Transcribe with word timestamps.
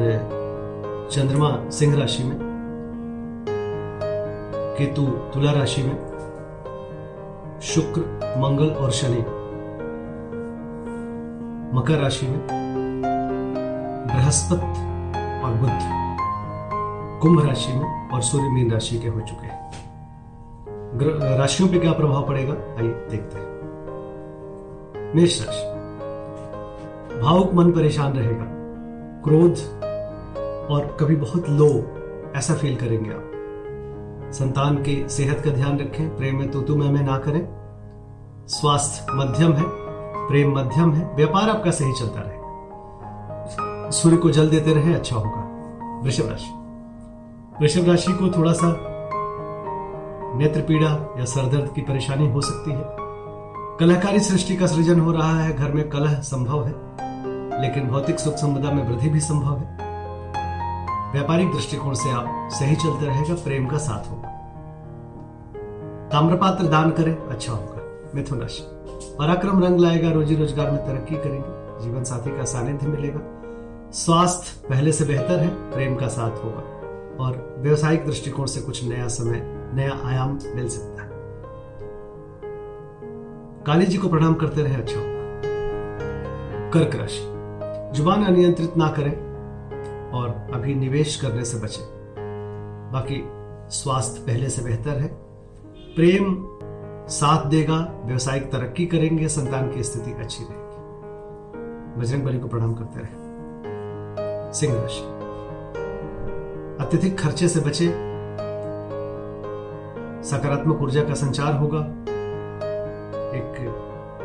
और 0.00 1.08
चंद्रमा 1.12 1.70
सिंह 1.70 2.00
राशि 2.00 2.22
में, 2.22 2.38
केतु 4.78 5.06
तुला 5.06 5.52
राशि 5.52 5.82
में, 5.82 5.96
शुक्र, 7.62 8.00
मंगल 8.38 8.70
और 8.70 8.90
शनि 8.90 9.24
मकर 11.78 11.98
राशि 11.98 12.26
में, 12.26 12.46
बृहस्पति 14.06 14.66
और 15.42 15.54
बुध 15.54 15.70
कुंभ 17.20 17.46
राशि 17.48 17.72
में 17.72 18.10
और 18.10 18.22
सूर्य 18.22 18.48
मीन 18.48 18.70
राशि 18.70 18.98
के 18.98 19.08
हो 19.08 19.20
चुके 19.20 19.46
हैं। 19.46 19.60
राशियों 21.38 21.68
पे 21.68 21.78
क्या 21.78 21.92
प्रभाव 21.92 22.28
पड़ेगा? 22.28 22.52
आइए 22.52 22.88
देखते 22.88 23.38
हैं। 23.38 23.50
मेष 25.16 25.46
राशि। 25.46 25.80
भावुक 27.20 27.54
मन 27.54 27.72
परेशान 27.72 28.12
रहेगा। 28.12 28.46
क्रोध 29.24 29.54
और 30.70 30.96
कभी 31.00 31.16
बहुत 31.16 31.48
लो, 31.48 31.68
ऐसा 32.36 32.54
फील 32.54 32.76
करेंगे 32.76 33.10
आप। 33.10 34.32
संतान 34.32 34.76
की 34.76 35.08
सेहत 35.08 35.40
का 35.44 35.50
ध्यान 35.50 35.78
रखें, 35.78 36.16
प्रेम 36.16 36.38
में 36.38 36.50
तो 36.50 36.60
तुम 36.60 36.82
में 36.82 37.02
ना 37.02 37.18
करें। 37.18 37.48
स्वास्थ्य 38.48 39.06
मध्यम 39.10 39.52
है, 39.52 39.64
प्रेम 40.28 40.54
मध्यम 40.58 40.92
है, 40.92 41.16
व्यापार 41.16 41.50
आपका 41.50 41.70
सही 41.70 41.92
चलता 41.92 42.20
रहे। 42.20 42.38
सूर्य 43.92 44.16
को 44.16 44.30
जल 44.30 44.50
देते 44.50 44.74
रहे 44.74 44.94
अच्छा 44.94 45.16
होगा। 45.16 45.46
वृषभ 46.04 46.28
राशि। 46.28 46.50
वृषभ 47.60 47.90
राशि 47.90 48.12
को 48.12 48.38
थोड़ा 48.38 48.52
सा 48.52 48.76
नेत्र 50.36 50.60
पीड़ा 50.60 51.14
या 51.18 51.24
सरदर्द 51.24 51.72
की 51.74 51.80
परेशानी 51.80 52.32
हो 52.32 52.40
सकती 52.40 52.70
है। 52.70 52.84
कलाकारी 53.80 54.20
सृष्टि 54.20 54.56
का 54.56 54.66
सृजन 54.66 55.00
हो 55.00 55.12
रहा 55.12 55.40
है, 55.40 55.56
घर 55.56 55.72
में 55.72 55.88
कलह 55.88 56.14
संभव 56.14 56.64
है, 56.64 56.74
लेकिन 57.62 57.88
भौतिक 57.88 58.20
सुख 58.20 58.34
संपदा 58.34 58.70
में 58.70 58.88
वृद्धि 58.88 59.08
भी 59.08 59.20
संभव 59.20 59.58
है। 59.58 59.79
व्यापारिक 61.12 61.52
दृष्टिकोण 61.52 61.94
से 61.94 62.10
आप 62.10 62.48
सही 62.52 62.76
चलते 62.76 63.06
रहेगा, 63.06 63.34
प्रेम 63.34 63.66
का 63.66 63.78
साथ 63.78 64.10
होगा। 64.10 64.28
ताम्रपात्र 66.12 66.66
दान 66.66 66.90
करें 66.90 67.16
अच्छा 67.16 67.52
होगा। 67.52 68.10
मिथुन 68.14 68.40
राशि 68.40 68.62
पराक्रम 69.18 69.64
रंग 69.64 69.80
लाएगा, 69.80 70.10
रोजी 70.10 70.36
रोज़गार 70.36 70.70
में 70.70 70.86
तरक्की 70.86 71.14
करेंगे। 71.14 71.84
जीवन 71.84 72.04
साथी 72.04 72.30
का 72.30 72.44
सानिध्य 72.44 72.86
मिलेगा। 72.86 73.20
स्वास्थ्य 73.90 74.68
पहले 74.68 74.92
से 74.92 75.04
बेहतर 75.04 75.38
है, 75.38 75.48
प्रेम 75.48 75.96
का 75.96 76.08
साथ 76.08 76.30
होगा। 76.30 76.62
और 77.24 77.56
व्यवसायिक 77.58 78.06
दृष्टिकोण 78.06 78.46
से 78.46 78.60
कुछ 78.60 78.84
नया 78.84 79.08
समय, 79.08 79.40
नया 79.74 80.08
आयाम 80.08 80.38
मिल 80.54 80.68
सकता 80.68 81.02
है। 81.02 81.10
काली 83.66 83.86
जी 83.86 83.96
को 83.96 84.08
प्रणाम 84.08 84.34
करते 84.34 84.62
रहे 84.62 84.74
अच्छा 84.74 84.98
होगा। 84.98 85.10
कर्क 86.70 86.94
राशि। 86.94 87.20
ज़ुबान 87.96 88.24
अनियंत्रित 88.24 88.76
ना 88.76 88.88
करें 88.88 89.29
और 90.12 90.50
अभी 90.54 90.74
निवेश 90.74 91.16
करने 91.16 91.44
से 91.44 91.58
बचें। 91.58 91.84
बाकी 92.92 93.28
स्वास्थ्य 93.70 94.20
पहले 94.26 94.48
से 94.48 94.62
बेहतर 94.62 94.90
है। 94.90 95.08
प्रेम 95.96 96.48
साथ 97.08 97.46
देगा, 97.46 98.02
व्यवसायिक 98.04 98.52
तरक्की 98.52 98.86
करेंगे, 98.86 99.28
संतान 99.28 99.70
की 99.70 99.82
स्थिति 99.82 100.12
अच्छी 100.12 100.44
रहेगी। 100.44 102.00
बजरंग 102.00 102.22
बली 102.22 102.38
को 102.38 102.48
प्रणाम 102.48 102.74
करते 102.74 103.00
रहे। 103.00 103.20
सिंह 104.52 104.74
राशि। 104.74 105.20
अत्यधिक 106.84 107.18
खर्चे 107.18 107.48
से 107.48 107.60
बचे। 107.60 108.10
सकारात्मक 110.22 110.82
ऊर्जा 110.82 111.04
का 111.04 111.14
संचार 111.14 111.54
होगा। 111.54 111.80
एक 113.30 113.76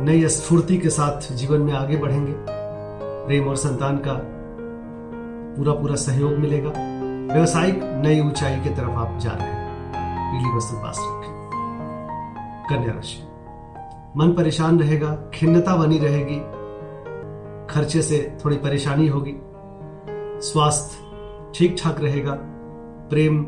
नई 0.00 0.28
स्फूर्ति 0.28 0.78
के 0.78 0.90
साथ 0.90 1.32
जीवन 1.32 1.60
में 1.60 1.72
आगे 1.72 1.96
बढ़ेंगे। 1.96 2.34
प्रेम 3.26 3.48
और 3.48 3.56
संतान 3.56 3.96
का 3.96 4.35
पूरा 5.56 5.72
पूरा 5.72 5.94
सहयोग 5.94 6.32
मिलेगा। 6.32 6.70
व्यवसायिक 7.34 7.80
नई 7.82 8.20
ऊंचाई 8.20 8.60
की 8.60 8.70
तरफ़ 8.70 8.90
आप 8.90 9.18
जा 9.18 9.30
रहे 9.30 9.48
हैं। 9.48 9.66
पीली 10.32 10.56
वस्तु 10.56 10.76
पास 10.76 10.98
रखें। 11.00 11.36
कन्या 12.70 12.92
राशि। 12.92 13.22
मन 14.16 14.32
परेशान 14.32 14.80
रहेगा, 14.80 15.30
खिन्नता 15.34 15.76
बनी 15.76 15.98
रहेगी। 15.98 16.36
खर्चे 17.74 18.02
से 18.02 18.38
थोड़ी 18.44 18.56
परेशानी 18.56 19.08
होगी। 19.08 19.34
स्वास्थ्य 20.40 21.06
ठीक 21.54 21.76
ठाक 21.84 22.00
रहेगा। 22.00 22.32
प्रेम 23.10 23.42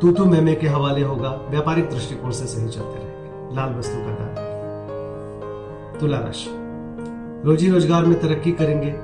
तू 0.00 0.12
तू 0.12 0.24
मैं 0.24 0.60
के 0.60 0.68
हवाले 0.68 1.02
होगा। 1.02 1.28
व्यापारिक 1.28 1.90
दृष्टिकोण 1.90 2.30
से 2.30 2.46
सही 2.46 2.68
चलते 2.68 2.98
रहेंगे। 2.98 3.56
लाल 3.56 3.74
वस्तु 3.74 3.96
का 3.96 4.10
दान। 4.10 5.98
तुला 6.00 6.18
राशि। 6.18 6.50
रोजी 7.44 7.70
रोज़गार 7.70 8.04
में 8.04 8.20
तरक्की 8.20 8.52
करेंगे। 8.52 8.94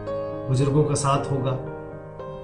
बुज़ुर्गों 0.48 0.84
का 0.84 0.94
साथ 0.94 1.32
होगा। 1.32 1.78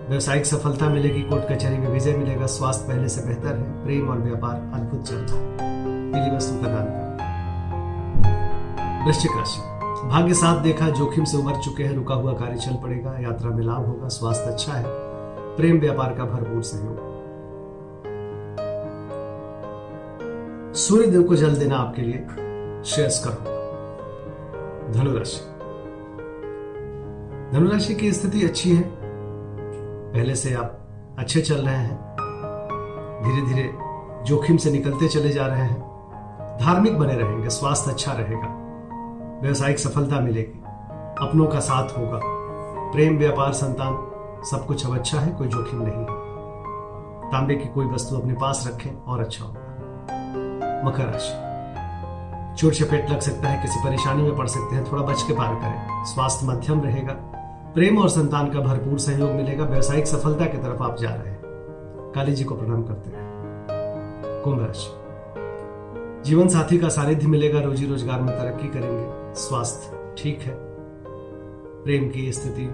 व्यवसायिक 0.09 0.47
सफलता 0.47 0.89
मिलेगी, 0.89 1.21
कोर्ट 1.23 1.45
कचहरी 1.45 1.77
में 1.79 1.89
विजय 1.89 2.13
मिलेगा, 2.13 2.47
स्वास्थ्य 2.47 2.89
पहले 2.89 3.09
से 3.09 3.21
बेहतर 3.27 3.57
है, 3.57 3.85
प्रेम 3.85 4.09
और 4.09 4.19
व्यापार 4.19 4.57
अद्भुत 4.75 5.05
चल 5.05 5.17
रहा 5.17 5.37
है 5.37 6.37
वस्तु 6.37 6.55
का 6.63 6.69
दान 6.69 6.87
करें 6.87 7.03
वृश्चिक 9.07 9.31
राशि। 9.37 9.61
भाग्य 10.09 10.35
साथ 10.35 10.63
देखा, 10.63 10.89
जोखिम 10.89 11.25
से 11.25 11.37
उबर 11.37 11.57
चुके 11.61 11.85
हैं, 11.85 11.95
रुका 11.95 12.15
हुआ 12.15 12.33
कार्य 12.33 12.57
चल 12.57 12.75
पड़ेगा, 12.75 13.17
यात्रा 13.21 13.51
में 13.51 13.63
लाभ 13.65 13.87
होगा, 13.87 14.09
स्वास्थ्य 14.09 14.51
अच्छा 14.51 14.73
है, 14.73 14.85
प्रेम 15.57 15.81
व्यापार 15.81 16.15
का 16.15 16.25
भरपूर 16.25 16.63
सहयोग। 16.63 16.97
सूर्य 20.75 21.07
देव 21.07 21.23
को 21.23 21.37
जल 21.37 21.57
देना 21.57 21.77
आपके 21.77 22.03
लिए 22.03 22.19
श्रेयस्कर 22.85 23.31
होगा 23.31 24.93
धनुराशि 24.93 25.41
धनुराशि 27.53 27.95
की 27.95 28.13
स्थिति 28.13 28.45
अच्छी 28.45 28.71
है 28.77 29.04
पहले 30.15 30.35
से 30.35 30.55
आप 30.55 30.79
अच्छे 31.19 31.41
चल 31.41 31.55
रहे 31.55 31.77
हैं। 31.77 32.17
धीरे 33.25 33.47
धीरे 33.47 33.75
जोखिम 34.25 34.57
से 34.57 34.71
निकलते 34.71 35.09
चले 35.09 35.29
जा 35.29 35.47
रहे 35.47 35.63
हैं। 35.63 35.81
धार्मिक 36.61 36.99
बने 36.99 37.15
रहेंगे, 37.15 37.49
स्वास्थ्य 37.49 37.91
अच्छा 37.91 38.13
रहेगा। 38.13 38.49
व्यवसायिक 39.43 39.79
सफलता 39.79 40.21
मिलेगी। 40.21 40.63
अपनों 41.27 41.47
का 41.47 41.61
साथ 41.61 41.99
होगा। 41.99 42.21
प्रेम, 42.93 43.19
व्यापार, 43.19 43.53
संतान, 43.53 43.93
सब 44.45 44.67
कुछ 44.67 44.87
अब 44.87 44.95
अच्छा 44.95 45.21
है, 45.21 45.33
कोई 45.33 45.49
जोखिम 45.49 45.79
नहीं 45.83 45.99
है। 45.99 46.07
तांबे 47.31 47.55
की 47.55 47.69
कोई 47.69 47.87
वस्तु 47.87 48.17
अपने 48.17 48.35
पास 48.35 48.71
रखें 48.73 49.03
और 49.03 49.21
अच्छा 49.21 49.45
होगा। 49.45 49.61
मकर 50.85 51.05
राशि। 51.05 51.45
चोट 52.57 52.73
चपेट 52.73 53.11
लग 53.11 53.21
सकता 53.21 53.49
है, 53.49 53.63
किसी 53.63 53.81
परेशानी 53.85 54.23
में 54.23 54.37
पड़ 54.37 54.47
सकते 54.47 54.77
हैं, 54.77 54.93
थोड़ा 54.93 55.03
बच 55.03 55.23
के 55.23 55.35
पार 55.35 55.55
करें। 55.55 56.05
स्वास्थ्य 56.05 56.47
मध्यम 56.47 56.81
रहेगा। 56.81 57.34
प्रेम 57.75 57.99
और 57.99 58.09
संतान 58.09 58.51
का 58.51 58.61
भरपूर 58.61 58.99
सहयोग 58.99 59.31
मिलेगा, 59.31 59.65
व्यवसायिक 59.65 60.07
सफलता 60.07 60.47
की 60.47 60.59
तरफ़ 60.59 60.83
आप 60.83 60.97
जा 60.97 61.09
रहे 61.09 61.29
हैं। 61.29 61.41
काली 62.15 62.33
जी 62.33 62.45
को 62.45 62.55
प्रणाम 62.55 62.83
करते 62.83 63.11
हैं। 63.11 64.43
कुंभ 64.45 64.67
राशि। 64.67 64.91
जीवन 66.25 66.49
साथी 66.49 66.79
का 66.79 66.89
सानिध्य 66.89 67.27
मिलेगा, 67.27 67.61
रोजी 67.61 67.87
रोज़गार 67.87 68.21
में 68.21 68.39
तरक्की 68.39 68.69
करेंगे। 68.69 69.35
स्वास्थ्य 69.35 70.15
ठीक 70.19 70.41
है। 70.41 70.55
प्रेम 71.85 72.09
की 72.11 72.33
स्थिति, 72.33 72.65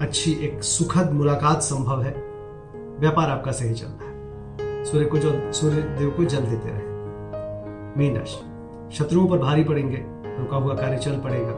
अच्छी 0.00 0.32
एक 0.32 0.62
सुखद 0.62 1.12
मुलाकात 1.12 1.62
संभव 1.62 2.02
है। 2.02 2.14
व्यापार 3.00 3.30
आपका 3.30 3.52
सही 3.52 3.74
चल 3.74 3.86
रहा 3.86 4.08
है। 4.08 4.84
सूर्य 4.84 5.04
को 5.04 5.18
जल, 5.18 5.50
सूर्य 5.50 5.76
देव 5.76 6.10
को 6.10 6.24
जल 6.24 6.40
देते 6.40 6.68
रहे। 6.68 6.84
मीन 7.98 8.16
राशि। 8.16 8.96
शत्रुओं 8.96 9.28
पर 9.28 9.38
भारी 9.38 9.64
पड़ेंगे, 9.64 10.04
रुका 10.38 10.56
हुआ 10.56 10.74
कार्य 10.74 10.98
चल 10.98 11.18
पड़ेगा। 11.18 11.52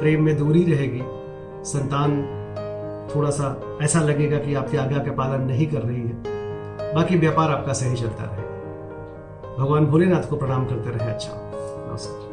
प्रेम 0.00 0.22
में 0.22 0.38
दूरी 0.38 0.72
रहेगी 0.72 1.23
संतान 1.64 2.10
थोड़ा 3.14 3.30
सा 3.30 3.78
ऐसा 3.82 4.00
लगेगा 4.00 4.38
कि 4.38 4.54
आपकी 4.54 4.76
आज्ञा 4.76 4.98
का 4.98 5.12
पालन 5.12 5.44
नहीं 5.44 5.66
कर 5.66 5.78
रही 5.78 6.00
है। 6.00 6.22
बाकी 6.94 7.18
व्यापार 7.18 7.50
आपका 7.50 7.72
सही 7.72 7.96
चलता 7.96 8.24
रहेगा। 8.24 9.64
भगवान 9.64 9.86
भोलेनाथ 9.86 10.28
को 10.30 10.36
प्रणाम 10.36 10.66
करते 10.66 10.90
रहे। 10.90 11.10
अच्छा 11.10 11.30
नमस्कार। 11.34 12.23